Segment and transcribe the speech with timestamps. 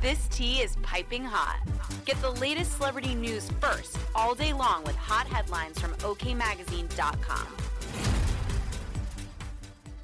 [0.00, 1.58] This tea is piping hot.
[2.04, 7.46] Get the latest celebrity news first all day long with hot headlines from OKMagazine.com.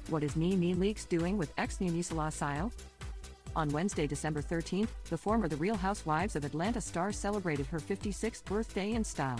[0.09, 2.71] What is NeNe Leakes doing with ex Nyonisela Sioh?
[3.55, 8.43] On Wednesday, December 13th, the former The Real Housewives of Atlanta star celebrated her 56th
[8.43, 9.39] birthday in style.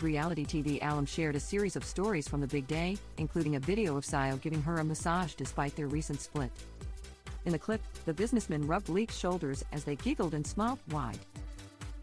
[0.00, 3.96] Reality TV alum shared a series of stories from the big day, including a video
[3.96, 6.52] of Sioh giving her a massage despite their recent split.
[7.46, 11.20] In the clip, the businessman rubbed Leakes' shoulders as they giggled and smiled wide.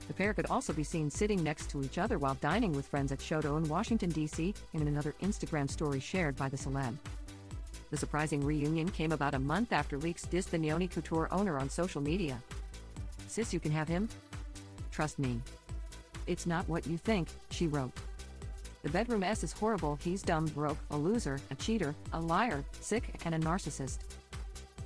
[0.08, 3.12] The pair could also be seen sitting next to each other while dining with friends
[3.12, 6.98] at Shoto in Washington, D.C., in another Instagram story shared by the celeb.
[7.92, 11.70] The surprising reunion came about a month after Leakes dissed the Noni Couture owner on
[11.70, 12.42] social media.
[13.28, 14.08] Sis, you can have him?
[14.92, 15.42] Trust me.
[16.26, 17.92] It's not what you think, she wrote.
[18.84, 23.22] The bedroom S is horrible, he's dumb, broke, a loser, a cheater, a liar, sick,
[23.26, 24.00] and a narcissist.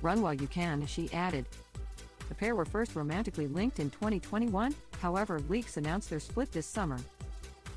[0.02, 1.46] Run while you can, she added.
[2.28, 6.98] The pair were first romantically linked in 2021, however, Leakes announced their split this summer.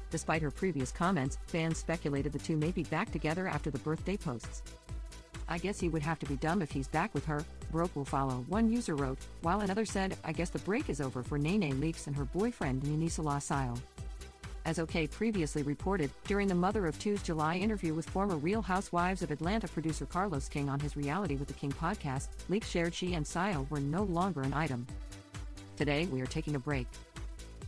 [0.09, 4.17] Despite her previous comments, fans speculated the two may be back together after the birthday
[4.17, 4.61] posts.
[5.47, 8.05] I guess he would have to be dumb if he's back with her, broke will
[8.05, 11.79] follow, one user wrote, while another said, I guess the break is over for NeNe
[11.79, 13.77] Leakes and her boyfriend Nyonisela Sioh.
[14.65, 19.23] As OK previously reported, during the Mother of Two's July interview with former Real Housewives
[19.23, 23.15] of Atlanta producer Carlos King on his Reality with the King podcast, Leakes shared she
[23.15, 24.85] and Sioh were no longer an item.
[25.77, 26.85] Today, we are taking a break.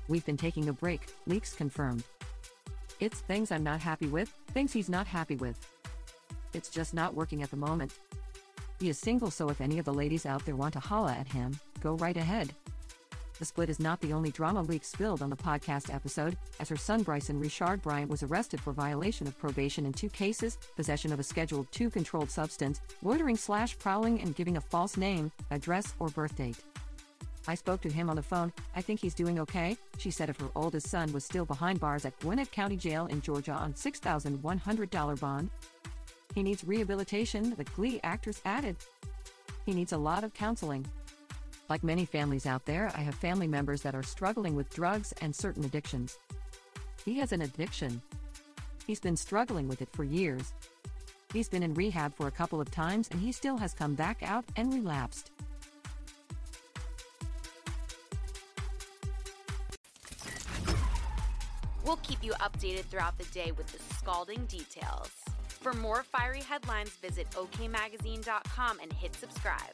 [0.08, 2.04] We've been taking a break, Leakes confirmed.
[3.00, 5.60] It's things I'm not happy with, things he's not happy with.
[6.54, 7.94] It's just not working at the moment.
[8.80, 11.28] He is single, so if any of the ladies out there want to holla at
[11.28, 12.54] him, go right ahead.
[13.40, 16.78] The split is not the only drama Leakes spilled on the podcast episode, as her
[16.78, 21.20] son Bryson Richard Bryant was arrested for violation of probation in two cases possession of
[21.20, 26.10] a Schedule II controlled substance, loitering slash prowling, and giving a false name, address, or
[26.10, 26.58] birth date.
[27.48, 28.54] I spoke to him on the phone.
[28.76, 32.06] I think he's doing okay, she said if her oldest son was still behind bars
[32.06, 35.50] at Gwinnett County Jail in Georgia on $6,100 bond.
[36.34, 38.78] He needs rehabilitation, the Glee actress added.
[39.66, 40.86] He needs a lot of counseling.
[41.74, 45.36] Like many families out there, I have family members that are struggling with drugs and
[45.36, 46.20] certain addictions.
[47.04, 48.00] He has an addiction.
[48.86, 50.54] He's been struggling with it for years.
[51.34, 54.22] He's been in rehab for a couple of times and he still has come back
[54.22, 55.32] out and relapsed.
[61.84, 65.10] We'll keep you updated throughout the day with the scalding details.
[65.48, 69.74] For more fiery headlines, visit OKMagazine.com and hit subscribe.